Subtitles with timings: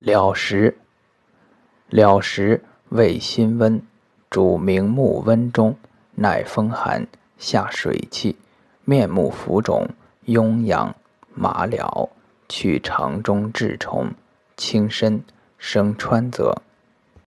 [0.00, 0.78] 了时，
[1.90, 3.82] 了时味辛温，
[4.30, 5.76] 主明目、温中、
[6.14, 8.36] 耐风寒、下水气、
[8.86, 9.86] 面目浮肿、
[10.24, 10.96] 痈痒、
[11.34, 12.08] 麻了、
[12.48, 14.10] 去肠中滞虫、
[14.56, 15.22] 轻身、
[15.58, 16.62] 生川泽。